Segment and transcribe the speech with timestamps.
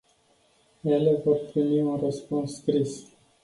[0.95, 3.05] Ele vor primi un răspuns scris.